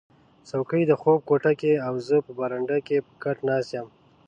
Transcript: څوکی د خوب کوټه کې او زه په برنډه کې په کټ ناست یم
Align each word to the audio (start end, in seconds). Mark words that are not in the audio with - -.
څوکی 0.49 0.83
د 0.87 0.91
خوب 1.01 1.19
کوټه 1.29 1.51
کې 1.59 1.73
او 1.87 1.93
زه 2.07 2.17
په 2.25 2.31
برنډه 2.39 2.77
کې 2.87 2.97
په 3.05 3.11
کټ 3.23 3.37
ناست 3.49 3.69
یم 3.75 3.87